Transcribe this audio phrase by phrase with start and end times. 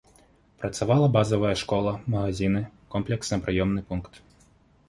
[0.61, 2.65] Працавала базавая школа, магазіны,
[2.97, 4.13] комплексна-прыёмны пункт.